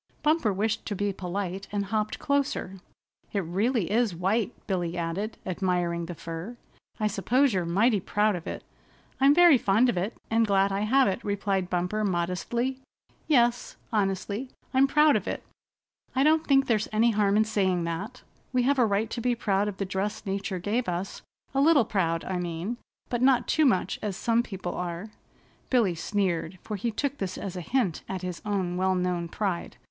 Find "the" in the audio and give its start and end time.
6.07-6.15, 19.77-19.85